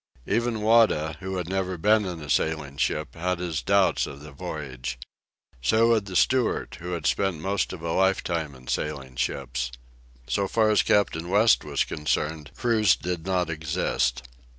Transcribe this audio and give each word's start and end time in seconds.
Even 0.25 0.61
Wada, 0.61 1.15
who 1.19 1.37
had 1.37 1.47
never 1.47 1.77
been 1.77 2.05
in 2.05 2.21
a 2.23 2.27
sailing 2.31 2.75
ship, 2.77 3.13
had 3.13 3.37
his 3.37 3.61
doubts 3.61 4.07
of 4.07 4.21
the 4.21 4.31
voyage. 4.31 4.97
So 5.61 5.93
had 5.93 6.05
the 6.05 6.15
steward, 6.15 6.75
who 6.79 6.93
had 6.93 7.05
spent 7.05 7.39
most 7.39 7.71
of 7.71 7.83
a 7.83 7.91
life 7.93 8.23
time 8.23 8.55
in 8.55 8.65
sailing 8.67 9.15
ships. 9.15 9.71
So 10.25 10.47
far 10.47 10.71
as 10.71 10.81
Captain 10.81 11.29
West 11.29 11.63
was 11.63 11.83
concerned, 11.83 12.49
crews 12.57 12.95
did 12.95 13.27
not 13.27 13.51
exist. 13.51 14.23